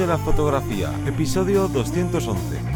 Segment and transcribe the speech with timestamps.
[0.00, 2.69] de la fotografía, episodio 211.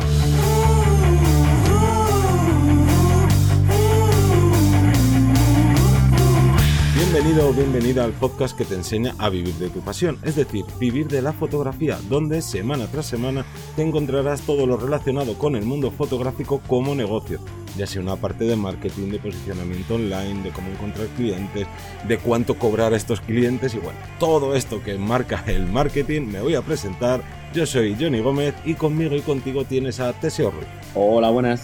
[7.15, 10.65] Bienvenido o bienvenida al podcast que te enseña a vivir de tu pasión, es decir,
[10.81, 13.47] vivir de la fotografía, donde semana tras semana
[13.77, 17.39] te encontrarás todo lo relacionado con el mundo fotográfico como negocio,
[17.77, 21.69] ya sea una parte de marketing, de posicionamiento online, de cómo encontrar clientes,
[22.09, 26.41] de cuánto cobrar a estos clientes y bueno, todo esto que marca el marketing me
[26.41, 27.23] voy a presentar.
[27.55, 30.67] Yo soy Johnny Gómez y conmigo y contigo tienes a Teseo Ruiz.
[30.97, 31.63] Hola, buenas.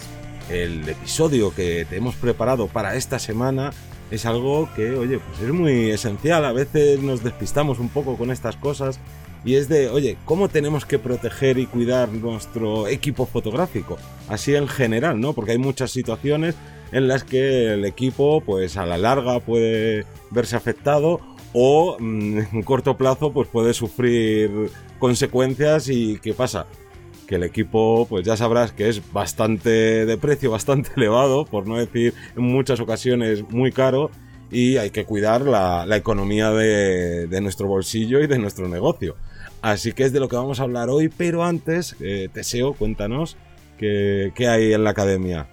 [0.49, 3.71] El episodio que te hemos preparado para esta semana
[4.11, 6.45] es algo que, oye, pues es muy esencial.
[6.45, 8.99] A veces nos despistamos un poco con estas cosas
[9.43, 13.97] y es de, oye, ¿cómo tenemos que proteger y cuidar nuestro equipo fotográfico?
[14.27, 15.33] Así en general, ¿no?
[15.33, 16.55] Porque hay muchas situaciones
[16.91, 21.21] en las que el equipo, pues a la larga puede verse afectado
[21.53, 26.67] o mm, en corto plazo, pues puede sufrir consecuencias y ¿qué pasa?
[27.31, 31.77] Que el equipo, pues ya sabrás que es bastante de precio, bastante elevado, por no
[31.77, 34.11] decir en muchas ocasiones muy caro,
[34.51, 39.15] y hay que cuidar la, economía de, nuestro bolsillo y de nuestro negocio.
[39.61, 43.37] Así que es de lo que vamos a hablar hoy, pero antes, eh, Teseo, cuéntanos
[43.77, 45.47] qué, qué hay en la academia.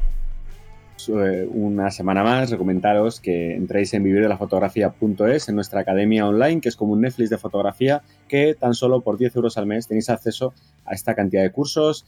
[1.07, 6.77] Eh, una semana más, recomendaros que entréis en vivirdelafotografía.es, en nuestra academia online, que es
[6.77, 10.55] como un Netflix de fotografía, que tan solo por 10 euros al mes tenéis acceso
[10.85, 12.05] a esta cantidad de cursos,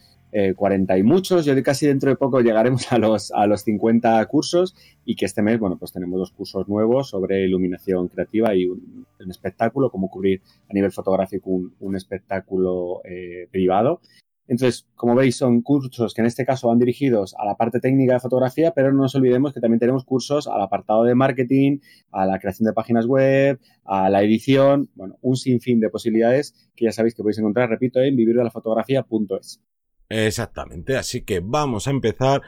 [0.57, 1.45] 40 eh, y muchos.
[1.45, 4.75] Yo casi dentro de poco llegaremos a los, a los 50 cursos
[5.05, 9.07] y que este mes, bueno, pues tenemos dos cursos nuevos sobre iluminación creativa y un,
[9.29, 14.01] espectáculo, cómo cubrir a nivel fotográfico un, espectáculo eh, privado.
[14.51, 18.15] Entonces, como veis, son cursos que en este caso van dirigidos a la parte técnica
[18.15, 21.79] de fotografía, pero no nos olvidemos que también tenemos cursos al apartado de marketing,
[22.11, 26.87] a la creación de páginas web, a la edición, bueno, un sinfín de posibilidades que
[26.87, 29.63] ya sabéis que podéis encontrar, repito, en vivirdelafotografía.es.
[30.09, 32.43] Exactamente, así que vamos a empezar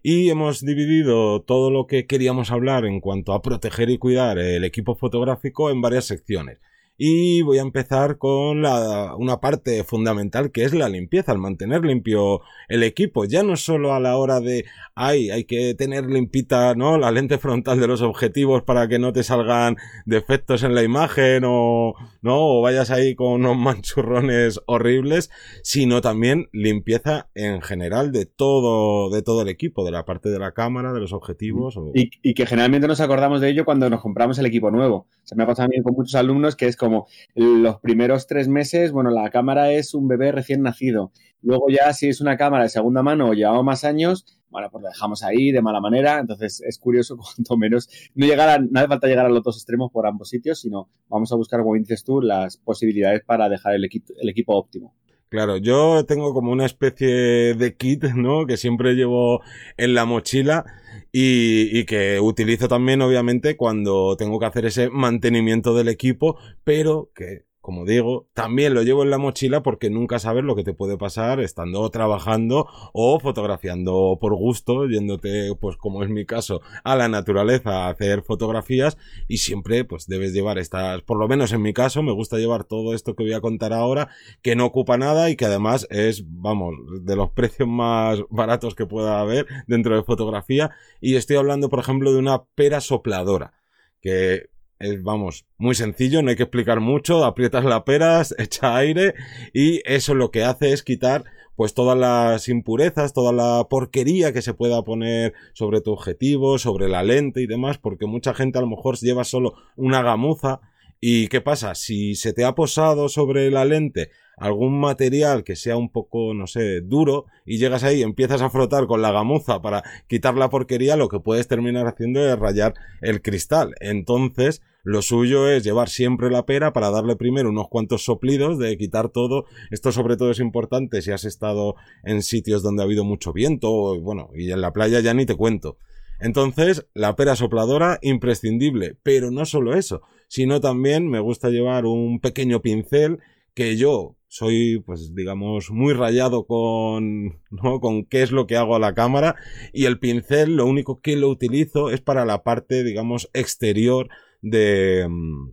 [0.00, 4.62] y hemos dividido todo lo que queríamos hablar en cuanto a proteger y cuidar el
[4.62, 6.60] equipo fotográfico en varias secciones.
[7.00, 11.84] Y voy a empezar con la, una parte fundamental que es la limpieza, el mantener
[11.84, 13.24] limpio el equipo.
[13.24, 14.64] Ya no solo a la hora de,
[14.96, 16.98] ay, hay que tener limpita, ¿no?
[16.98, 19.76] La lente frontal de los objetivos para que no te salgan
[20.06, 22.36] defectos en la imagen o, ¿no?
[22.36, 25.30] O vayas ahí con unos manchurrones horribles,
[25.62, 30.40] sino también limpieza en general de todo, de todo el equipo, de la parte de
[30.40, 31.78] la cámara, de los objetivos.
[31.94, 35.06] Y, y, que generalmente nos acordamos de ello cuando nos compramos el equipo nuevo.
[35.22, 38.48] Se me ha pasado también con muchos alumnos que es como como los primeros tres
[38.48, 41.12] meses, bueno, la cámara es un bebé recién nacido.
[41.42, 44.82] Luego ya si es una cámara de segunda mano o llevamos más años, bueno, pues
[44.82, 46.18] la dejamos ahí de mala manera.
[46.18, 49.92] Entonces es curioso cuanto menos no llegar no hace falta llegar a los dos extremos
[49.92, 53.84] por ambos sitios, sino vamos a buscar, como dices tú, las posibilidades para dejar el,
[53.84, 54.94] el equipo óptimo.
[55.30, 58.46] Claro, yo tengo como una especie de kit, ¿no?
[58.46, 59.42] Que siempre llevo
[59.76, 60.64] en la mochila
[61.12, 67.10] y, y, que utilizo también, obviamente, cuando tengo que hacer ese mantenimiento del equipo, pero
[67.14, 70.72] que como digo, también lo llevo en la mochila porque nunca sabes lo que te
[70.72, 76.96] puede pasar estando trabajando o fotografiando por gusto, yéndote, pues como es mi caso, a
[76.96, 78.96] la naturaleza a hacer fotografías
[79.28, 82.64] y siempre pues debes llevar estas, por lo menos en mi caso, me gusta llevar
[82.64, 84.08] todo esto que voy a contar ahora,
[84.40, 88.86] que no ocupa nada y que además es, vamos, de los precios más baratos que
[88.86, 90.70] pueda haber dentro de fotografía.
[91.02, 93.52] Y estoy hablando, por ejemplo, de una pera sopladora
[94.00, 99.14] que es, vamos, muy sencillo, no hay que explicar mucho, aprietas la peras, echa aire
[99.52, 101.24] y eso lo que hace es quitar
[101.56, 106.88] pues todas las impurezas, toda la porquería que se pueda poner sobre tu objetivo, sobre
[106.88, 110.60] la lente y demás, porque mucha gente a lo mejor lleva solo una gamuza
[111.00, 111.74] y ¿qué pasa?
[111.74, 116.46] Si se te ha posado sobre la lente algún material que sea un poco, no
[116.46, 120.48] sé, duro y llegas ahí y empiezas a frotar con la gamuza para quitar la
[120.48, 123.74] porquería, lo que puedes terminar haciendo es rayar el cristal.
[123.80, 128.76] Entonces, lo suyo es llevar siempre la pera para darle primero unos cuantos soplidos de
[128.76, 129.44] quitar todo.
[129.70, 131.74] Esto sobre todo es importante si has estado
[132.04, 135.34] en sitios donde ha habido mucho viento, bueno, y en la playa ya ni te
[135.34, 135.78] cuento.
[136.20, 142.20] Entonces, la pera sopladora imprescindible, pero no solo eso, sino también me gusta llevar un
[142.20, 143.18] pequeño pincel
[143.54, 147.80] que yo soy, pues digamos, muy rayado con, ¿no?
[147.80, 149.36] con qué es lo que hago a la cámara
[149.72, 154.08] y el pincel lo único que lo utilizo es para la parte, digamos, exterior
[154.42, 155.50] de, mm,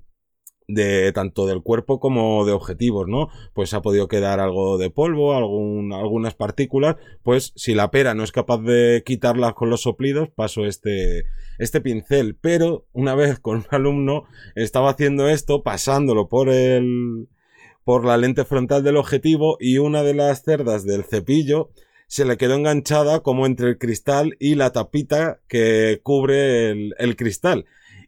[0.67, 3.29] de tanto del cuerpo como de objetivos, ¿no?
[3.53, 8.23] Pues ha podido quedar algo de polvo, algún, algunas partículas, pues si la pera no
[8.23, 11.25] es capaz de quitarlas con los soplidos, paso este,
[11.59, 14.23] este pincel, pero una vez con un alumno
[14.55, 17.27] estaba haciendo esto, pasándolo por el,
[17.83, 21.69] por la lente frontal del objetivo y una de las cerdas del cepillo
[22.07, 27.65] se le quedó enganchada como entre el cristal y la tapita que cubre el, cristal.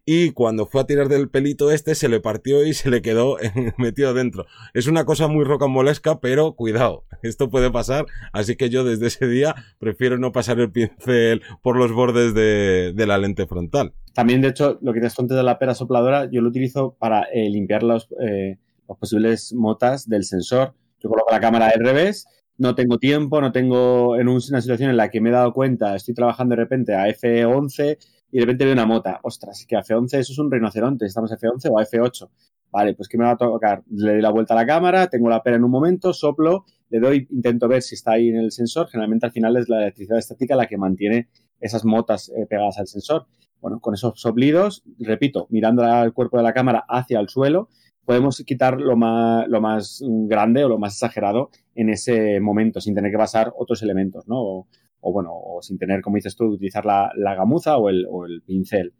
[0.09, 3.35] Y cuando fue a tirar del pelito este, se le partió y se le quedó
[3.77, 4.45] metido dentro.
[4.73, 8.05] Es una cosa muy rocambolesca, pero cuidado, esto puede pasar.
[8.31, 12.93] Así que yo desde ese día prefiero no pasar el pincel por los bordes de,
[13.05, 13.95] la lente frontal.
[14.13, 17.23] También, de hecho, lo que te has de la pera sopladora, yo lo utilizo para
[17.23, 20.73] eh, limpiar los, eh, los posibles motas del sensor.
[21.01, 22.27] Yo coloco la cámara al revés
[22.57, 25.95] no tengo tiempo, no tengo en una situación en la que me he dado cuenta,
[25.95, 27.97] estoy trabajando de repente a F11
[28.31, 29.19] y de repente veo una mota.
[29.23, 32.29] Ostras, que a F11 eso es un rinoceronte, estamos a F11 o a F8.
[32.71, 33.83] Vale, pues ¿qué me va a tocar?
[33.89, 36.99] Le doy la vuelta a la cámara, tengo la pera en un momento, soplo, le
[36.99, 38.87] doy, intento ver si está ahí en el sensor.
[38.89, 41.29] Generalmente al final es la electricidad estática la que mantiene
[41.59, 43.27] esas motas eh, pegadas al sensor.
[43.61, 47.69] Bueno, con esos soplidos, repito, mirando el cuerpo de la cámara hacia el suelo,
[48.05, 52.93] podemos quitar lo más, lo más grande o lo más exagerado en ese momento, sin
[52.93, 54.67] tener que pasar otros elementos, ¿no?
[55.11, 58.93] Bueno, o sin tener, como dices tú, utilizar la, gamuza o el, pincel.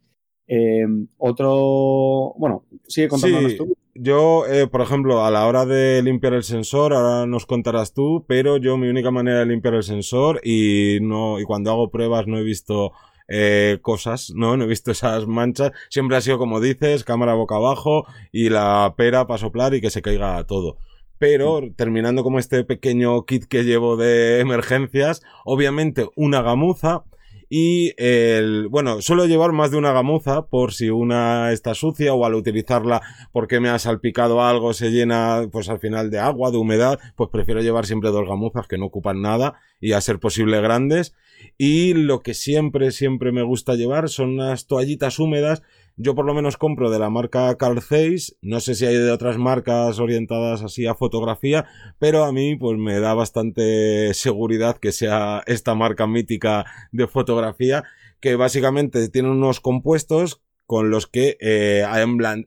[0.47, 3.75] Em, otro, bueno, sigue contándonos tú.
[3.99, 8.25] Yo, eh, por ejemplo, a la hora de limpiar el sensor, ahora nos contarás tú,
[8.27, 12.27] pero yo mi única manera de limpiar el sensor y no y cuando hago pruebas
[12.27, 12.91] no he visto
[13.27, 14.55] eh, cosas, ¿no?
[14.55, 15.71] No he visto esas manchas.
[15.89, 19.89] Siempre ha sido como dices, cámara boca abajo y la pera para soplar y que
[19.89, 20.77] se caiga todo.
[21.19, 27.03] Pero terminando como este pequeño kit que llevo de emergencias, obviamente una gamuza
[27.49, 32.25] y el, bueno, suelo llevar más de una gamuza por si una está sucia o
[32.25, 36.57] al utilizarla porque me ha salpicado algo se llena pues al final de agua, de
[36.57, 40.59] humedad, pues prefiero llevar siempre dos gamuzas que no ocupan nada y a ser posible
[40.61, 41.13] grandes.
[41.57, 45.63] Y lo que siempre, siempre me gusta llevar son unas toallitas húmedas
[45.97, 49.11] yo por lo menos compro de la marca Carl Zeiss, no sé si hay de
[49.11, 51.65] otras marcas orientadas así a fotografía,
[51.97, 57.83] pero a mí pues me da bastante seguridad que sea esta marca mítica de fotografía,
[58.19, 61.83] que básicamente tiene unos compuestos con los que eh,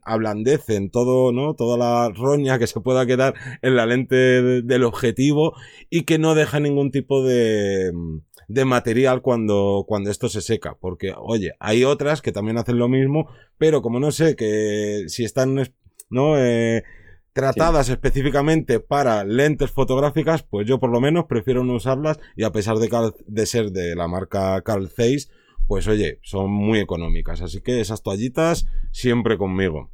[0.03, 1.55] ablandecen todo, ¿no?
[1.55, 4.15] Toda la roña que se pueda quedar en la lente
[4.63, 5.55] del objetivo
[5.89, 7.93] y que no deja ningún tipo de,
[8.47, 10.77] de material cuando, cuando esto se seca.
[10.79, 15.25] Porque, oye, hay otras que también hacen lo mismo, pero como no sé que si
[15.25, 15.59] están,
[16.11, 16.39] ¿no?
[16.39, 16.85] Eh,
[17.33, 22.53] tratadas específicamente para lentes fotográficas, pues yo por lo menos prefiero no usarlas y a
[22.53, 22.91] pesar de,
[23.27, 25.31] de ser de la marca Carl Zeiss,
[25.71, 27.43] pues oye, son muy económicas.
[27.43, 29.89] Así que esas toallitas siempre conmigo.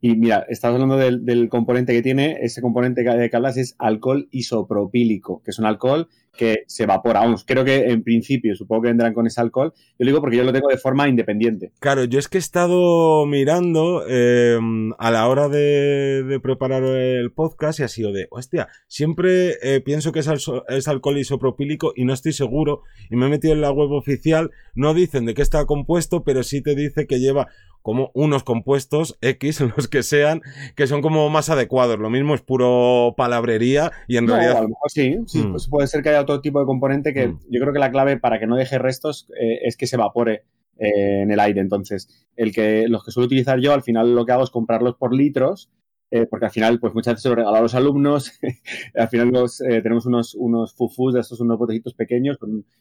[0.00, 4.28] Y mira, estás hablando del, componente que tiene, ese componente de que hablas es alcohol
[4.30, 7.20] isopropílico, que es un alcohol que se evapora.
[7.20, 9.74] Vamos, creo que en principio, supongo que vendrán con ese alcohol.
[9.76, 11.72] Yo lo digo porque yo lo tengo de forma independiente.
[11.80, 17.80] Claro, yo es que he estado mirando em, a la hora de, preparar el podcast
[17.80, 20.28] y ha sido de, hostia, siempre eh, pienso que es,
[20.68, 22.82] es, alcohol isopropílico y no estoy seguro.
[23.10, 26.42] Y me he metido en la web oficial, no dicen de qué está compuesto, pero
[26.42, 27.48] sí te dice que lleva
[27.82, 30.42] como unos compuestos X, los que sean,
[30.76, 31.98] que son como más adecuados.
[31.98, 34.58] Lo mismo es puro palabrería y en realidad...
[34.58, 35.50] A lo mejor sí, sí mm.
[35.52, 37.40] pues puede ser que haya otro tipo de componente que mm.
[37.50, 40.44] yo creo que la clave para que no deje restos eh, es que se evapore
[40.78, 41.60] eh, en el aire.
[41.60, 44.96] Entonces, el que, los que suelo utilizar yo, al final lo que hago es comprarlos
[44.96, 45.70] por litros
[46.12, 48.32] eh, porque al final, pues muchas veces se lo regalo a los alumnos,
[48.96, 49.32] al final
[49.68, 52.36] eh, tenemos unos, unos fufus de estos, unos botecitos pequeños.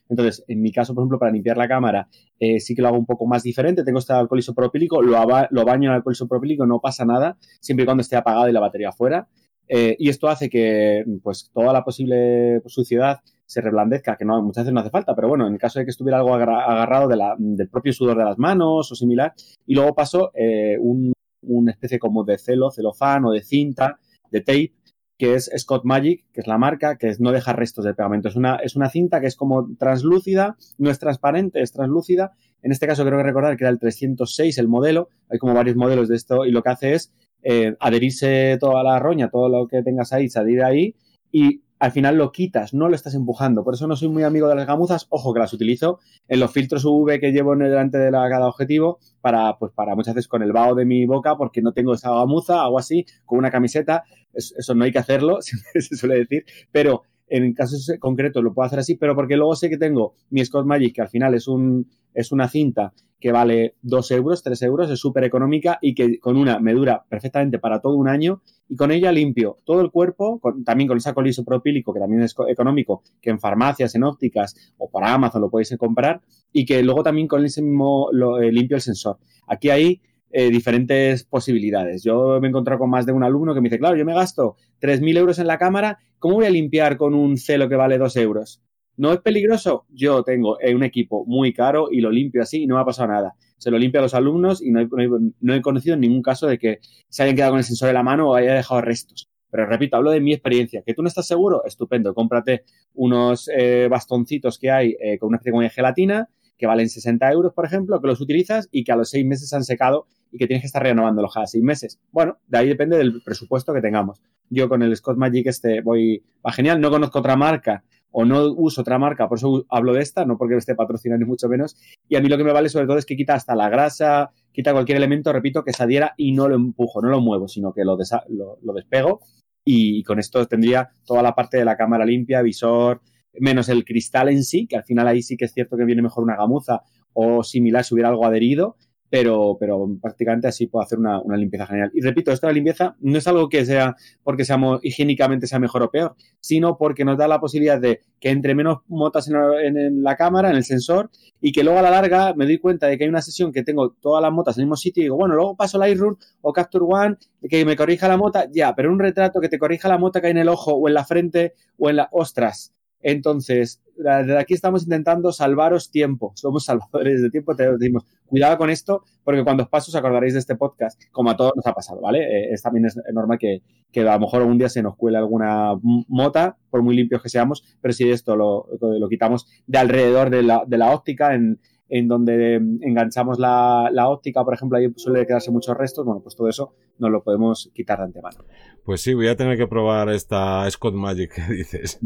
[0.09, 2.07] entonces, en mi caso, por ejemplo, para limpiar la cámara,
[2.39, 3.83] eh, sí que lo hago un poco más diferente.
[3.83, 7.85] Tengo este alcohol isopropílico, lo, lo baño en alcohol isopropílico, no pasa nada, siempre y
[7.85, 9.27] cuando esté apagado y la batería fuera.
[9.67, 14.73] y esto hace que, pues, toda la posible suciedad se reblandezca, que no, muchas veces
[14.73, 17.35] no hace falta, pero bueno, en el caso de que estuviera algo agarrado de la,
[17.37, 19.33] del propio sudor de las manos o similar,
[19.67, 20.31] y luego paso
[20.79, 23.99] un una especie como de celo, celofán o de cinta,
[24.31, 24.73] de tape,
[25.17, 28.29] que es Scott Magic, que es la marca, que no deja restos de pegamento.
[28.29, 32.31] Es una, es una cinta que es como translúcida, no es transparente, es translúcida.
[32.61, 35.75] En este caso creo que recordar que era el 306 el modelo, hay como varios
[35.75, 37.11] modelos de esto y lo que hace es
[37.43, 40.95] eh, adherirse toda la roña, todo lo que tengas ahí, se adhiere ahí
[41.31, 43.63] y al final lo quitas, no lo estás empujando.
[43.63, 45.07] Por eso no soy muy amigo de las gamuzas.
[45.09, 48.99] Ojo que las utilizo en los filtros UV que llevo en delante de cada objetivo
[49.21, 52.11] para, pues para muchas veces con el vaho de mi boca porque no tengo esa
[52.11, 54.03] gamuza, hago así, con una camiseta.
[54.33, 56.45] Eso, no hay que hacerlo, se suele decir.
[56.71, 60.43] Pero en casos concretos lo puedo hacer así, pero porque luego sé que tengo mi
[60.43, 64.61] Scott Magic, que al final es, un, es una cinta que vale 2 euros, 3
[64.63, 68.41] euros, es súper económica y que con una me dura perfectamente para todo un año
[68.69, 72.35] y con ella limpio todo el cuerpo, también con esa coliso propílico que también es
[72.47, 76.21] económico, que en farmacias, en ópticas o por Amazon lo podéis comprar
[76.53, 78.09] y que luego también con ese mismo
[78.41, 79.17] eh, limpio el sensor.
[79.47, 82.03] Aquí hay eh, diferentes posibilidades.
[82.03, 84.13] Yo me he encontrado con más de un alumno que me dice, claro, yo me
[84.13, 87.97] gasto 3.000 euros en la cámara, ¿cómo voy a limpiar con un celo que vale
[87.97, 88.61] 2 euros?
[88.95, 89.85] ¿No es peligroso?
[89.89, 92.85] Yo tengo eh, un equipo muy caro y lo limpio así y no me ha
[92.85, 93.33] pasado nada.
[93.57, 97.23] Se lo limpio a los alumnos y no he, conocido ningún caso de que se
[97.23, 99.29] hayan quedado con el sensor en la mano o haya dejado restos.
[99.49, 100.83] Pero repito, hablo de mi experiencia.
[100.85, 101.63] ¿Que tú no estás seguro?
[101.65, 102.13] Estupendo.
[102.13, 107.53] Cómprate unos eh, bastoncitos que hay con una especie de gelatina que valen 60 euros,
[107.53, 110.45] por ejemplo, que los utilizas y que a los seis meses han secado y que
[110.45, 111.99] tienes que estar renovándolos cada seis meses.
[112.11, 114.21] Bueno, de ahí depende del presupuesto que tengamos.
[114.49, 118.51] Yo con el Scott Magic este voy, va genial, no conozco otra marca o no
[118.53, 121.47] uso otra marca, por eso hablo de esta, no porque me esté patrocinando ni mucho
[121.47, 121.77] menos.
[122.07, 124.31] Y a mí lo que me vale sobre todo es que quita hasta la grasa,
[124.51, 127.71] quita cualquier elemento, repito, que se adhiera y no lo empujo, no lo muevo, sino
[127.71, 129.21] que lo, lo despego
[129.63, 133.01] y con esto tendría toda la parte de la cámara limpia, visor,
[133.39, 136.01] menos el cristal en sí, que al final ahí sí que es cierto que viene
[136.01, 136.81] mejor una gamuza
[137.13, 138.77] o similar si hubiera algo adherido,
[139.09, 141.91] pero, pero prácticamente así puedo hacer una, limpieza general.
[141.93, 145.91] Y repito, esta limpieza no es algo que sea porque seamos higiénicamente sea mejor o
[145.91, 150.49] peor, sino porque nos da la posibilidad de que entre menos motas en, la cámara,
[150.49, 151.09] en el sensor,
[151.41, 153.63] y que luego a la larga me doy cuenta de que hay una sesión que
[153.63, 156.53] tengo todas las motas en el mismo sitio y digo, bueno, luego paso Lightroom o
[156.53, 157.15] Capture One,
[157.49, 160.27] que me corrija la mota, ya, pero un retrato que te corrija la mota que
[160.27, 164.53] hay en el ojo o en la frente o en la, ostras, entonces, desde aquí
[164.53, 166.31] estamos intentando salvaros tiempo.
[166.35, 167.55] Somos salvadores de tiempo.
[167.55, 171.29] Te decimos, cuidado con esto, porque cuando os paso os acordaréis de este podcast, como
[171.29, 172.19] a todos nos ha pasado, ¿vale?
[172.23, 175.17] Eh, es, también es normal que, que, a lo mejor algún día se nos cuele
[175.17, 180.29] alguna mota, por muy limpios que seamos, pero si esto lo, lo quitamos de alrededor
[180.29, 181.59] de la, de la óptica, en,
[181.89, 186.35] en donde enganchamos la, la, óptica, por ejemplo, ahí suele quedarse muchos restos, bueno, pues
[186.35, 188.37] todo eso nos lo podemos quitar de antemano.
[188.83, 191.99] Pues sí, voy a tener que probar esta Scott Magic que dices.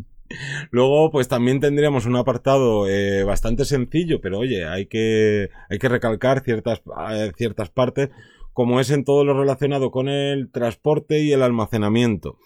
[0.72, 5.90] Luego, pues también tendríamos un apartado eh, bastante sencillo, pero oye, hay que, hay que
[5.90, 8.10] recalcar ciertas, eh, ciertas partes,
[8.54, 12.38] como es en todo lo relacionado con el transporte y el almacenamiento.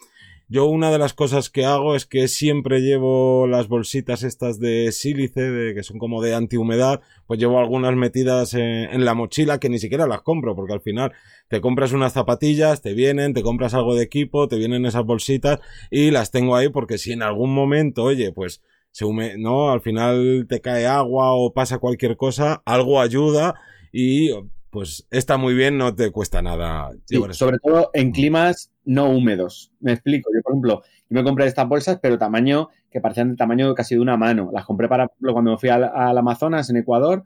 [0.49, 4.93] Yo una de las cosas que hago es que siempre llevo las bolsitas estas de
[4.93, 9.67] sílice, de, que son como de antihumedad, pues llevo algunas metidas en, la mochila que
[9.67, 11.11] ni siquiera las compro, porque al final
[11.49, 15.59] te compras unas zapatillas, te vienen, te compras algo de equipo, te vienen esas bolsitas
[15.91, 18.61] y las tengo ahí porque si en algún momento, oye, pues
[18.91, 23.55] se hume, no, al final te cae agua o pasa cualquier cosa, algo ayuda
[23.91, 24.29] y
[24.77, 26.91] pues está muy bien, no te cuesta nada.
[27.31, 29.71] sobre todo en climas no húmedos.
[29.79, 30.29] Me explico.
[30.31, 33.95] Yo, por ejemplo, yo me compré estas bolsas, pero tamaño que parecían de tamaño casi
[33.95, 34.51] de una mano.
[34.53, 35.83] Las compré para cuando me fui al,
[36.15, 37.25] Amazonas, en Ecuador.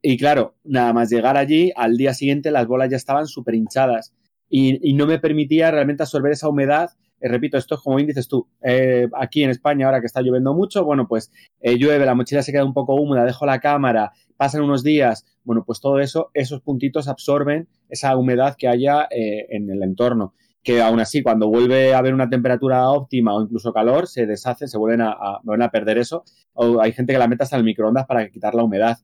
[0.00, 4.14] Y claro, nada más llegar allí, al día siguiente las bolas ya estaban súper hinchadas.
[4.48, 6.92] Y, no me permitía realmente absorber esa humedad.
[7.26, 8.46] Eh, repito, esto es como bien dices tú.
[8.62, 12.42] Eh, aquí en España, ahora que está lloviendo mucho, bueno, pues eh, llueve, la mochila
[12.42, 16.30] se queda un poco húmeda, dejo la cámara, pasan unos días, bueno, pues todo eso,
[16.34, 20.34] esos puntitos absorben esa humedad que haya en el entorno.
[20.62, 24.66] Que aún así, cuando vuelve a haber una temperatura óptima o incluso calor, se deshacen,
[24.66, 26.24] se vuelven a, a perder eso.
[26.54, 28.98] O hay gente que la mete hasta el microondas para quitar la humedad.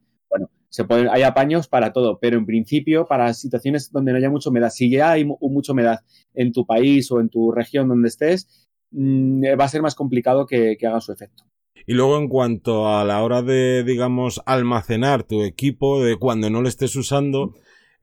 [0.72, 4.48] Se pueden, hay apaños para todo, pero en principio, para situaciones donde no haya mucha
[4.48, 6.00] humedad, si ya hay mucha humedad
[6.32, 10.46] en tu país o en tu región donde estés, mm, va a ser más complicado
[10.46, 11.44] que, que hagan su efecto.
[11.86, 16.62] Y luego en cuanto a la hora de, digamos, almacenar tu equipo, de cuando no
[16.62, 17.52] lo estés usando,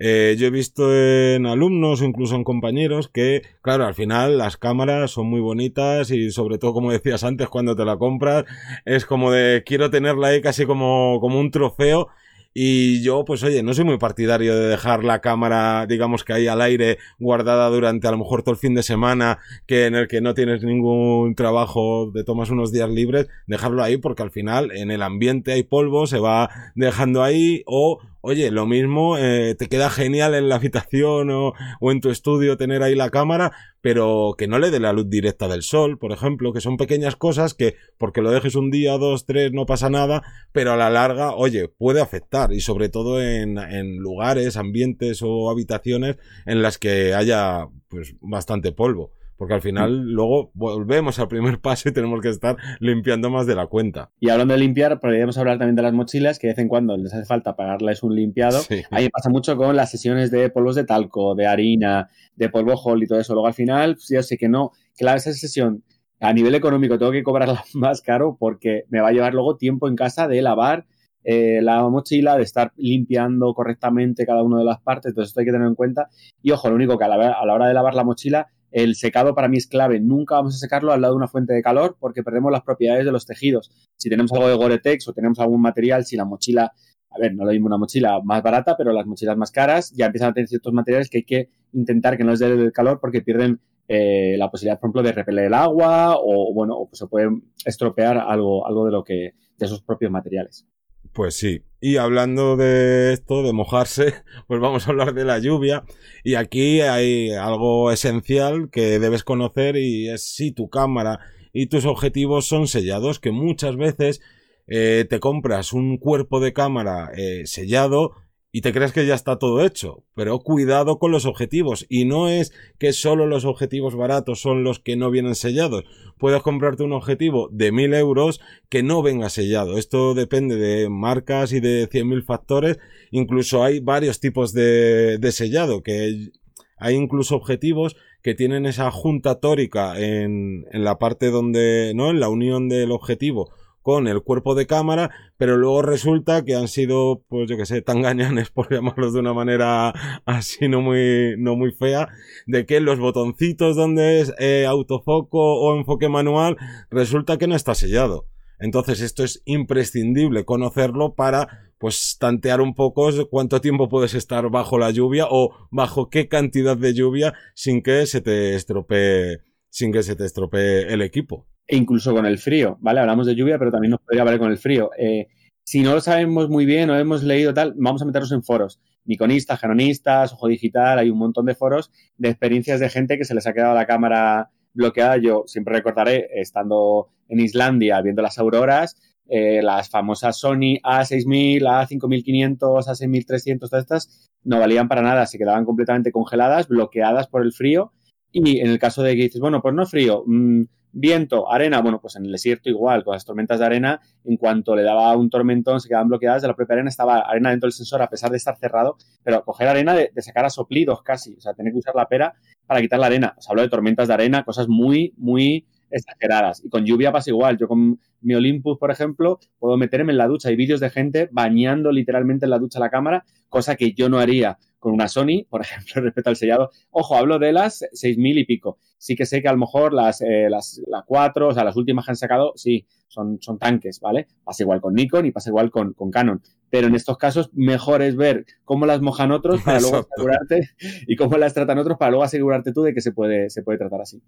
[0.01, 5.11] eh, yo he visto en alumnos incluso en compañeros que, claro, al final las cámaras
[5.11, 8.45] son muy bonitas y sobre todo, como decías antes, cuando te la compras,
[8.85, 12.07] es como de quiero tenerla ahí casi como, como un trofeo
[12.53, 16.47] y yo, pues oye, no soy muy partidario de dejar la cámara, digamos que ahí
[16.47, 20.07] al aire, guardada durante a lo mejor todo el fin de semana, que en el
[20.07, 24.71] que no tienes ningún trabajo, de tomas unos días libres, dejarlo ahí porque al final
[24.71, 29.67] en el ambiente hay polvo, se va dejando ahí o oye, lo mismo, eh, te
[29.67, 34.47] queda genial en la habitación o, en tu estudio tener ahí la cámara, pero que
[34.47, 37.75] no le dé la luz directa del sol, por ejemplo, que son pequeñas cosas que
[37.97, 41.67] porque lo dejes un día, dos, tres, no pasa nada, pero a la larga, oye,
[41.67, 47.67] puede afectar y sobre todo en, en lugares, ambientes o habitaciones en las que haya
[47.87, 49.11] pues bastante polvo.
[49.39, 53.55] Porque al final luego volvemos al primer paso y tenemos que estar limpiando más de
[53.55, 54.11] la cuenta.
[54.19, 56.97] Y hablando de limpiar, podríamos hablar también de las mochilas, que de vez en cuando
[56.97, 58.59] les hace falta pagarles un limpiado.
[58.91, 63.01] Ahí pasa mucho con las sesiones de polvos de talco, de harina, de polvo hall
[63.01, 63.33] y todo eso.
[63.33, 65.85] Luego al final, pues, yo sé que no, claro, esa sesión
[66.19, 69.87] a nivel económico tengo que cobrarla más caro porque me va a llevar luego tiempo
[69.87, 70.85] en casa de lavar
[71.23, 75.45] eh, la mochila, de estar limpiando correctamente cada una de las partes, entonces esto hay
[75.45, 76.09] que tener en cuenta.
[76.41, 79.47] Y ojo, lo único que a la hora de lavar la mochila el secado para
[79.47, 79.99] mí es clave.
[79.99, 83.05] Nunca vamos a secarlo al lado de una fuente de calor porque perdemos las propiedades
[83.05, 83.71] de los tejidos.
[83.97, 86.71] Si tenemos algo de Gore-Tex o tenemos algún material, si la mochila
[87.11, 90.05] a ver, no lo mismo una mochila más barata, pero las mochilas más caras ya
[90.05, 92.99] empiezan a tener ciertos materiales que hay que intentar que no les dé el calor
[93.01, 96.99] porque pierden eh, la posibilidad, por ejemplo, de repeler el agua o, bueno, o pues
[96.99, 97.29] se puede
[97.65, 100.67] estropear algo, algo de lo que, de esos propios materiales.
[101.13, 101.63] Pues sí.
[101.81, 104.15] Y hablando de esto, de mojarse,
[104.47, 105.83] pues vamos a hablar de la lluvia.
[106.23, 111.19] Y aquí hay algo esencial que debes conocer y es si tu cámara
[111.53, 114.21] y tus objetivos son sellados, que muchas veces
[114.67, 118.13] eh, te compras un cuerpo de cámara eh, sellado
[118.51, 120.03] y te crees que ya está todo hecho.
[120.15, 121.85] Pero cuidado con los objetivos.
[121.89, 125.83] Y no es que solo los objetivos baratos son los que no vienen sellados.
[126.17, 129.77] Puedes comprarte un objetivo de mil euros que no venga sellado.
[129.77, 132.79] Esto depende de marcas y de cien mil factores.
[133.11, 136.31] Incluso hay varios tipos de, de sellado que
[136.77, 142.09] hay incluso objetivos que tienen esa junta tórica en, en la parte donde, ¿no?
[142.09, 143.51] En la unión del objetivo
[143.89, 147.81] con el cuerpo de cámara, pero luego resulta que han sido, pues yo que sé,
[147.81, 152.07] tan gañanes, por llamarlos de una manera así no muy, no muy fea,
[152.45, 156.55] de que los botoncitos donde es eh, autofoco o enfoque manual,
[156.91, 158.27] resulta que no está sellado.
[158.59, 164.77] Entonces esto es imprescindible conocerlo para pues tantear un poco cuánto tiempo puedes estar bajo
[164.77, 169.39] la lluvia o bajo qué cantidad de lluvia sin que se te estropee
[169.71, 172.99] sin que se te estropee el equipo e incluso con el frío, ¿vale?
[172.99, 174.89] Hablamos de lluvia, pero también nos podría valer con el frío.
[174.97, 175.27] Eh,
[175.63, 178.81] si no lo sabemos muy bien o hemos leído tal, vamos a meternos en foros.
[179.05, 183.35] Niconistas, Canonistas, Ojo Digital, hay un montón de foros de experiencias de gente que se
[183.35, 185.17] les ha quedado la cámara bloqueada.
[185.17, 192.57] Yo siempre recordaré, estando en Islandia viendo las auroras, eh, las famosas Sony A6000, A5500,
[192.57, 197.91] A6300, todas estas, no valían para nada, se quedaban completamente congeladas, bloqueadas por el frío.
[198.31, 202.01] Y en el caso de que dices, bueno, pues no frío, mmm, Viento, arena, bueno,
[202.01, 205.29] pues en el desierto igual, con las tormentas de arena, en cuanto le daba un
[205.29, 208.31] tormentón, se quedaban bloqueadas de la propia arena, estaba arena dentro del sensor a pesar
[208.31, 211.79] de estar cerrado, pero coger arena de, sacar a soplidos casi, o sea, tener que
[211.79, 212.33] usar la pera
[212.65, 213.35] para quitar la arena.
[213.37, 216.63] Os hablo de tormentas de arena, cosas muy, muy exageradas.
[216.63, 217.57] Y con lluvia pasa igual.
[217.57, 220.49] Yo con mi Olympus, por ejemplo, puedo meterme en la ducha.
[220.49, 224.19] Hay vídeos de gente bañando literalmente en la ducha la cámara, cosa que yo no
[224.19, 226.71] haría con una Sony, por ejemplo, respecto al sellado.
[226.91, 228.77] Ojo, hablo de las 6.000 y pico.
[228.97, 232.05] Sí que sé que a lo mejor las, eh, las, 4, o sea, las últimas
[232.05, 234.27] que han sacado, sí, son, son tanques, ¿vale?
[234.43, 236.41] Pasa igual con Nikon y pasa igual con, con Canon.
[236.69, 240.69] Pero en estos casos, mejor es ver cómo las mojan otros para luego asegurarte
[241.07, 243.77] y cómo las tratan otros para luego asegurarte tú de que se puede, se puede
[243.79, 244.21] tratar así.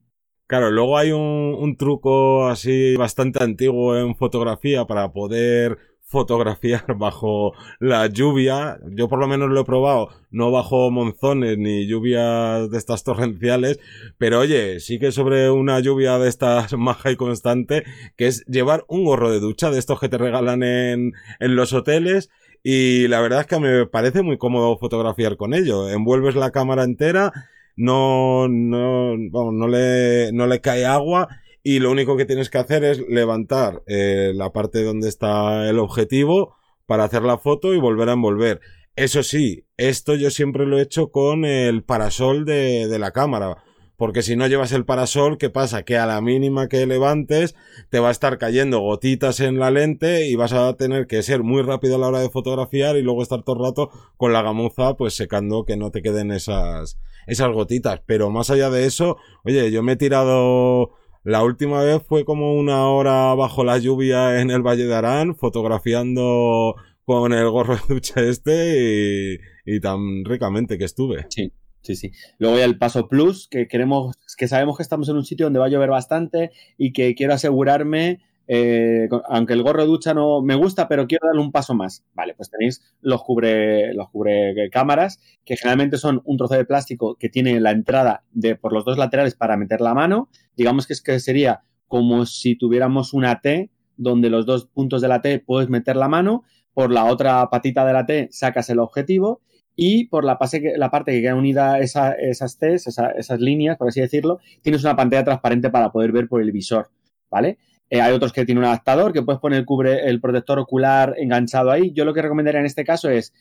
[0.47, 5.77] Claro, luego hay un, un truco así bastante antiguo en fotografía para poder
[6.11, 8.79] fotografiar bajo la lluvia.
[8.91, 13.79] Yo por lo menos lo he probado, no bajo monzones ni lluvias de estas torrenciales,
[14.17, 17.83] pero oye, sí que sobre una lluvia de estas maja y constante,
[18.17, 21.73] que es llevar un gorro de ducha de estos que te regalan en, en los
[21.73, 22.29] hoteles.
[22.63, 25.89] Y la verdad es que me parece muy cómodo fotografiar con ello.
[25.89, 27.31] Envuelves la cámara entera,
[27.75, 31.27] no, no, vamos, no le, no le cae agua
[31.63, 35.79] y lo único que tienes que hacer es levantar eh, la parte donde está el
[35.79, 38.61] objetivo para hacer la foto y volver a envolver.
[38.95, 43.63] Eso sí, esto yo siempre lo he hecho con el parasol de, de la cámara.
[44.01, 45.83] Porque si no llevas el parasol, ¿qué pasa?
[45.83, 47.53] Que a la mínima que levantes
[47.91, 51.43] te va a estar cayendo gotitas en la lente y vas a tener que ser
[51.43, 54.41] muy rápido a la hora de fotografiar y luego estar todo el rato con la
[54.41, 58.01] gamuza pues secando que no te queden esas, esas gotitas.
[58.07, 60.93] Pero más allá de eso, oye, yo me he tirado
[61.23, 65.35] la última vez fue como una hora bajo la lluvia en el Valle de Arán,
[65.35, 71.25] fotografiando con el gorro de ducha este y, tan ricamente que estuve.
[71.29, 71.51] Sí.
[71.83, 72.11] Sí, sí.
[72.37, 75.57] Luego hay el paso plus, que queremos, que sabemos que estamos en un sitio donde
[75.57, 80.41] va a llover bastante y que quiero asegurarme eh, aunque el gorro de ducha no
[80.41, 82.03] me gusta, pero quiero darle un paso más.
[82.13, 87.15] Vale, pues tenéis los cubre, los cubre cámaras, que generalmente son un trozo de plástico
[87.15, 90.29] que tiene la entrada de por los dos laterales para meter la mano.
[90.55, 95.07] Digamos que es que sería como si tuviéramos una T, donde los dos puntos de
[95.07, 98.79] la T puedes meter la mano, por la otra patita de la T sacas el
[98.79, 99.41] objetivo
[99.75, 100.37] y por la,
[100.77, 104.95] la parte que queda unida a esas T, esas líneas, por así decirlo, tienes una
[104.95, 106.91] pantalla transparente para poder ver por el visor,
[107.29, 107.57] ¿vale?
[107.91, 111.71] Eh, hay otros que tienen un adaptador que puedes poner cubre, el protector ocular enganchado
[111.71, 111.91] ahí.
[111.91, 113.33] Yo lo que recomendaría en este caso es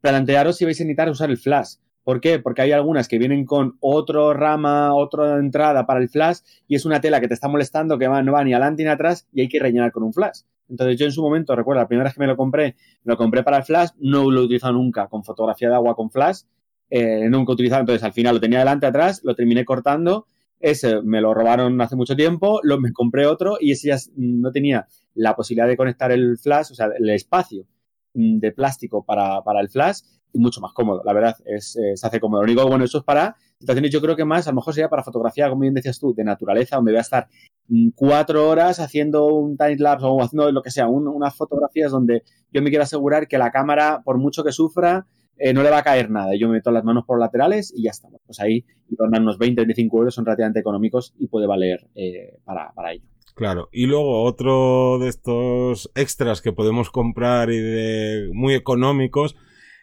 [0.00, 1.74] plantearos si vais a necesitar usar el flash.
[2.04, 2.38] ¿Por qué?
[2.38, 6.38] Porque hay algunas que vienen con otro rama, otra entrada para el flash
[6.68, 9.26] y es una tela que te está molestando que no va ni adelante ni atrás
[9.32, 10.42] y hay que rellenar con un flash.
[10.68, 13.42] Entonces yo en su momento, recuerdo, la primera vez que me lo compré, lo compré
[13.42, 16.42] para el flash, no lo he utilizado nunca con fotografía de agua con flash,
[16.90, 20.28] eh, nunca he utilizado, entonces al final lo tenía adelante atrás, lo terminé cortando
[20.60, 24.52] ese me lo robaron hace mucho tiempo, lo, me compré otro y ese ya no
[24.52, 27.66] tenía la posibilidad de conectar el flash, o sea, el espacio
[28.14, 30.00] mm, de plástico para, para el flash
[30.32, 32.42] y mucho más cómodo, la verdad, es, eh, se hace cómodo.
[32.42, 34.88] Lo único bueno, eso es para situaciones, yo creo que más, a lo mejor sería
[34.88, 37.28] para fotografía, como bien decías tú, de naturaleza, donde voy a estar
[37.68, 42.22] mm, cuatro horas haciendo un time lapse o haciendo lo que sea, unas fotografías donde
[42.52, 45.06] yo me quiero asegurar que la cámara, por mucho que sufra,
[45.38, 46.32] eh, no le va a caer nada.
[46.38, 48.20] Yo meto las manos por laterales y ya estamos.
[48.26, 48.64] Pues ahí
[48.96, 53.04] rondan unos 20, 25 euros, son relativamente económicos y puede valer eh, para, para ello.
[53.34, 59.36] Claro, y luego otro de estos extras que podemos comprar y de muy económicos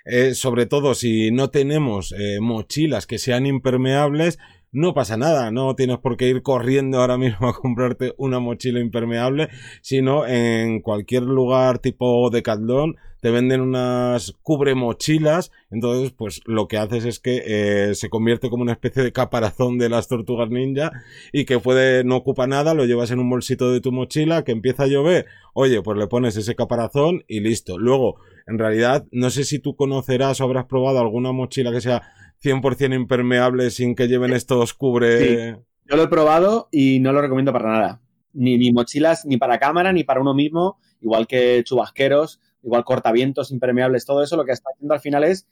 [0.06, 4.38] eh, sobre todo si no tenemos mochilas que sean impermeables,
[4.74, 8.80] no pasa nada, no tienes por qué ir corriendo ahora mismo a comprarte una mochila
[8.80, 9.50] impermeable,
[9.82, 16.78] sino en cualquier lugar tipo Decathlon te venden unas cubre mochilas, entonces pues lo que
[16.78, 20.92] haces es que eh, se convierte como una especie de caparazón de las tortugas ninja
[21.32, 24.52] y que puede no ocupa nada, lo llevas en un bolsito de tu mochila, que
[24.52, 27.78] empieza a llover, oye, pues le pones ese caparazón y listo.
[27.78, 32.02] Luego, en realidad, no sé si tú conocerás o habrás probado alguna mochila que sea
[32.44, 35.62] 100% impermeable sin que lleven estos cubre...
[35.90, 38.02] Yo lo he probado y no lo recomiendo para nada.
[38.34, 43.52] Ni, ni mochilas, ni para cámara, ni para uno mismo, igual que chubasqueros igual cortavientos
[43.52, 45.48] impermeables, todo eso lo que está haciendo al final es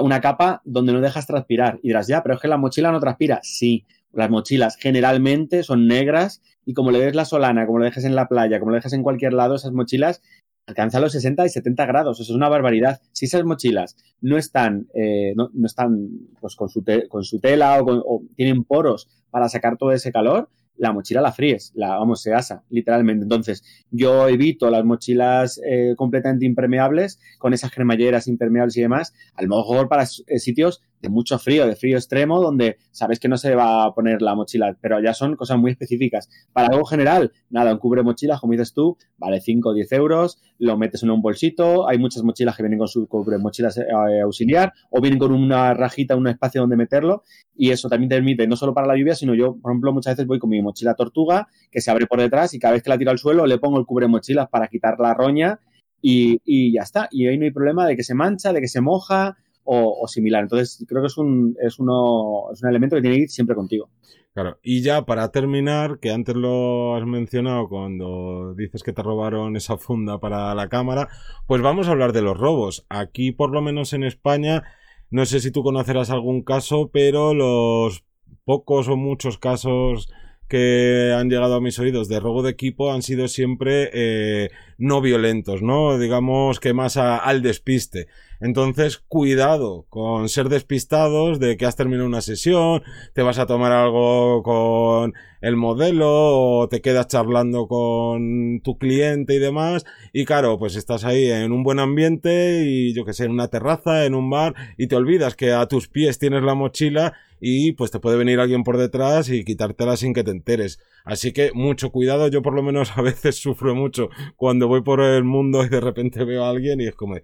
[0.00, 1.78] una capa donde no dejas transpirar.
[1.82, 3.40] Y dirás, ya, pero es que la mochila no transpira.
[3.42, 8.04] Sí, las mochilas generalmente son negras y como le des la solana, como lo dejes
[8.04, 10.22] en la playa, como lo dejes en cualquier lado, esas mochilas
[10.66, 12.20] alcanzan los 60 y 70 grados.
[12.20, 13.00] Eso es una barbaridad.
[13.12, 16.08] Si esas mochilas no están, eh, no, están
[16.40, 20.48] pues, con, su con su tela o, o tienen poros para sacar todo ese calor,
[20.82, 23.22] la mochila la fríes, la, vamos, se asa, literalmente.
[23.22, 29.42] Entonces, yo evito las mochilas eh, completamente impermeables con esas cremalleras impermeables y demás, a
[29.42, 33.36] lo mejor para eh, sitios de mucho frío, de frío extremo, donde sabes que no
[33.36, 36.28] se va a poner la mochila, pero ya son cosas muy específicas.
[36.52, 40.40] Para algo general, nada, un cubre mochila, como dices tú, vale 5 o 10 euros,
[40.58, 43.84] lo metes en un bolsito, hay muchas mochilas que vienen con su cubre mochilas eh,
[44.22, 47.24] auxiliar, o vienen con una rajita, un espacio donde meterlo,
[47.56, 50.14] y eso también te permite, no solo para la lluvia, sino yo, por ejemplo, muchas
[50.14, 52.90] veces voy con mi mochila tortuga, que se abre por detrás, y cada vez que
[52.90, 55.58] la tiro al suelo le pongo el cubre mochilas para quitar la roña,
[56.04, 57.08] y, y ya está.
[57.12, 60.42] Y ahí no hay problema de que se mancha, de que se moja, o, similar.
[60.42, 63.56] Entonces, creo que es un, es, uno, es un elemento que tiene que ir siempre
[63.56, 63.90] contigo.
[64.34, 69.56] Claro, y ya para terminar, que antes lo has mencionado cuando dices que te robaron
[69.56, 71.08] esa funda para la cámara,
[71.46, 72.86] pues vamos a hablar de los robos.
[72.88, 74.62] Aquí, por lo menos en España,
[75.10, 78.04] no sé si tú conocerás algún caso, pero los
[78.44, 80.10] pocos o muchos casos
[80.52, 85.00] que han llegado a mis oídos de robo de equipo han sido siempre eh, no
[85.00, 85.98] violentos, ¿no?
[85.98, 88.08] Digamos que más al despiste.
[88.38, 92.82] Entonces, cuidado con ser despistados de que has terminado una sesión,
[93.14, 99.34] te vas a tomar algo con el modelo o te quedas charlando con tu cliente
[99.34, 99.86] y demás.
[100.12, 103.48] Y claro, pues estás ahí en un buen ambiente y yo que sé, en una
[103.48, 107.72] terraza, en un bar y te olvidas que a tus pies tienes la mochila y
[107.72, 110.78] pues te puede venir alguien por detrás y quitártela sin que te enteres.
[111.04, 115.00] Así que mucho cuidado, yo por lo menos a veces sufro mucho cuando voy por
[115.00, 117.16] el mundo y de repente veo a alguien y es como,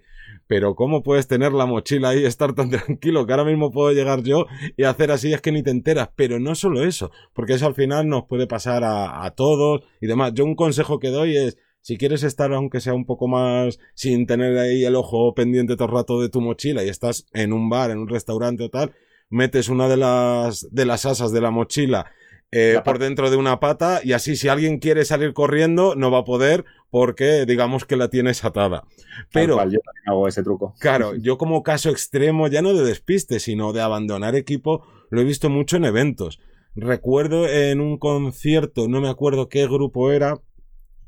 [0.48, 3.92] pero ¿cómo puedes tener la mochila ahí y estar tan tranquilo que ahora mismo puedo
[3.92, 6.10] llegar yo y hacer así es que ni te enteras?
[6.16, 10.08] Pero no solo eso, porque eso al final nos puede pasar a, a todos y
[10.08, 10.32] demás.
[10.34, 14.26] Yo un consejo que doy es, si quieres estar aunque sea un poco más sin
[14.26, 17.70] tener ahí el ojo pendiente todo el rato de tu mochila y estás en un
[17.70, 18.92] bar, en un restaurante o tal,
[19.30, 22.10] metes una de las, de las asas de la mochila
[22.50, 26.20] eh, por dentro de una pata y así si alguien quiere salir corriendo no va
[26.20, 28.84] a poder porque digamos que la tienes atada.
[29.32, 30.74] Pero yo también hago ese truco.
[30.80, 35.24] Claro, yo como caso extremo ya no de despiste, sino de abandonar equipo, lo he
[35.24, 36.40] visto mucho en eventos.
[36.74, 40.40] Recuerdo en un concierto, no me acuerdo qué grupo era,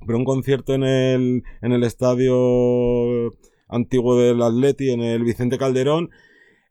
[0.07, 3.33] pero un concierto en el en el estadio
[3.67, 6.11] antiguo del Atleti en el Vicente Calderón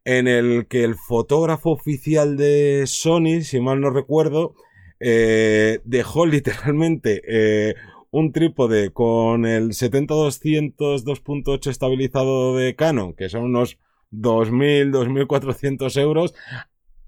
[0.05, 4.55] en el que el fotógrafo oficial de Sony, si mal no recuerdo,
[4.99, 7.75] eh, dejó literalmente eh,
[8.11, 13.77] un trípode con el 70-200 2.8 estabilizado de Canon, que son unos
[14.11, 16.33] 2.000, 2.400 euros,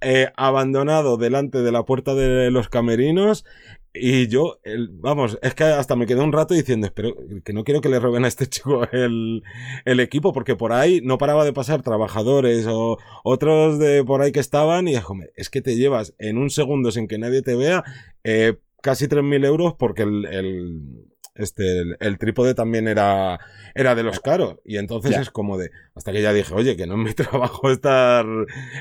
[0.01, 3.45] eh, abandonado delante de la puerta de los camerinos
[3.93, 4.59] y yo,
[4.91, 7.99] vamos, es que hasta me quedé un rato diciendo, espero que no quiero que le
[7.99, 9.43] roben a este chico el,
[9.85, 14.31] el equipo, porque por ahí no paraba de pasar trabajadores o otros de por ahí
[14.31, 14.95] que estaban y
[15.35, 17.83] es que te llevas en un segundo sin que nadie te vea
[18.23, 23.39] eh, casi 3.000 euros porque el, este, el, trípode también era,
[23.73, 24.57] era de los caros.
[24.65, 27.71] Y entonces es como de, hasta que ya dije, oye, que no es mi trabajo
[27.71, 28.25] estar,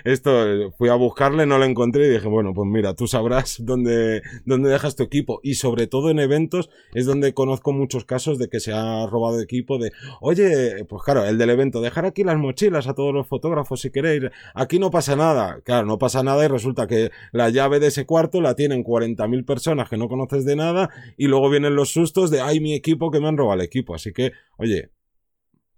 [0.05, 4.23] esto, fui a buscarle, no lo encontré y dije, bueno, pues mira, tú sabrás dónde,
[4.45, 5.41] dónde dejas tu equipo.
[5.43, 9.41] Y sobre todo en eventos es donde conozco muchos casos de que se ha robado
[9.41, 13.27] equipo de, oye, pues claro, el del evento, dejar aquí las mochilas a todos los
[13.27, 15.61] fotógrafos si queréis, aquí no pasa nada.
[15.65, 19.45] Claro, no pasa nada y resulta que la llave de ese cuarto la tienen 40.000
[19.45, 23.11] personas que no conoces de nada y luego vienen los sustos de, ay, mi equipo
[23.11, 23.95] que me han robado el equipo.
[23.95, 24.91] Así que, oye,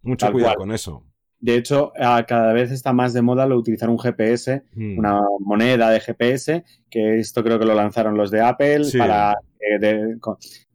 [0.03, 1.05] mucho cuidado con eso.
[1.43, 4.99] De hecho, cada vez está más de moda lo utilizar un GPS, hmm.
[4.99, 10.17] una moneda de GPS, que esto creo que lo lanzaron los de Apple para que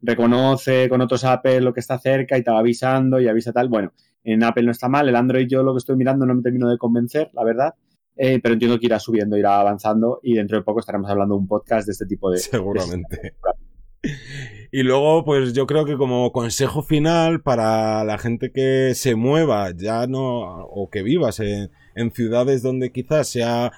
[0.02, 3.70] reconoce con otros Apple lo que está cerca y te va avisando y avisa tal.
[3.70, 6.42] Bueno, en Apple no está mal, el Android yo lo que estoy mirando no me
[6.42, 7.74] termino de convencer, la verdad.
[8.20, 11.40] Eh, pero entiendo que irá subiendo, irá avanzando y dentro de poco estaremos hablando de
[11.40, 12.38] un podcast de este tipo de...
[12.38, 13.36] Seguramente.
[14.70, 19.70] Y luego, pues yo creo que como consejo final para la gente que se mueva,
[19.74, 23.72] ya no, o que vivas en, en ciudades donde quizás sea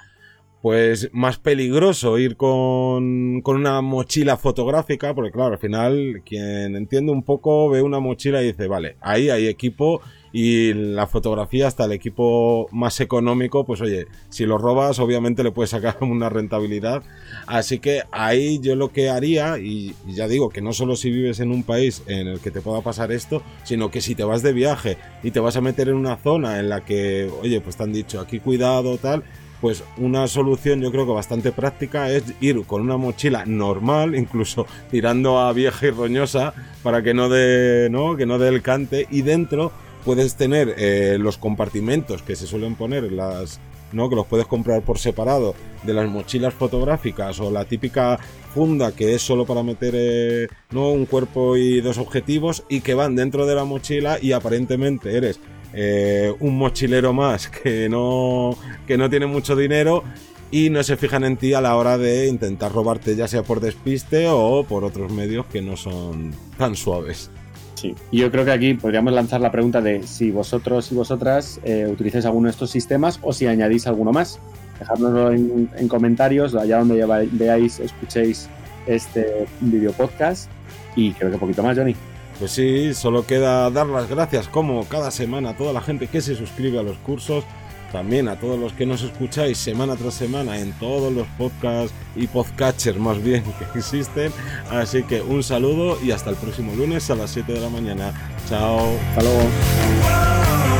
[0.62, 7.12] pues más peligroso ir con, con, una mochila fotográfica, porque claro, al final quien entiende
[7.12, 11.86] un poco ve una mochila y dice, vale, ahí hay equipo y la fotografía hasta
[11.86, 17.02] el equipo más económico, pues oye, si lo robas obviamente le puedes sacar una rentabilidad.
[17.46, 21.40] Así que ahí yo lo que haría, y ya digo que no solo si vives
[21.40, 24.42] en un país en el que te pueda pasar esto, sino que si te vas
[24.42, 27.76] de viaje y te vas a meter en una zona en la que, oye, pues
[27.76, 29.24] te han dicho aquí cuidado tal,
[29.60, 34.66] pues una solución yo creo que bastante práctica es ir con una mochila normal, incluso
[34.90, 38.16] tirando a vieja y roñosa para que no dé, ¿no?
[38.16, 39.72] Que no el cante y dentro
[40.04, 43.60] puedes tener eh, los compartimentos que se suelen poner las
[43.92, 44.08] ¿no?
[44.08, 48.18] que los puedes comprar por separado de las mochilas fotográficas o la típica
[48.54, 50.90] funda que es solo para meter eh, ¿no?
[50.90, 55.40] un cuerpo y dos objetivos y que van dentro de la mochila y aparentemente eres
[55.72, 58.56] eh, un mochilero más que no,
[58.86, 60.04] que no tiene mucho dinero
[60.50, 63.60] y no se fijan en ti a la hora de intentar robarte ya sea por
[63.60, 67.30] despiste o por otros medios que no son tan suaves.
[67.74, 71.88] Sí, yo creo que aquí podríamos lanzar la pregunta de si vosotros y vosotras eh,
[71.90, 74.38] utilizáis alguno de estos sistemas o si añadís alguno más.
[74.78, 78.48] Dejádnoslo en, comentarios, allá donde veáis, escuchéis
[78.86, 80.50] este video podcast.
[80.94, 81.94] Y creo que un poquito más, Johnny.
[82.40, 86.20] Pues sí, solo queda dar las gracias como cada semana a toda la gente que
[86.20, 87.44] se suscribe a los cursos
[87.92, 92.26] también a todos los que nos escucháis semana tras semana en todos los podcasts y
[92.26, 94.32] podcatchers más bien que existen.
[94.70, 98.12] Así que un saludo y hasta el próximo lunes a las 7 de la mañana.
[98.48, 98.96] Chao.
[99.10, 100.79] Hasta luego.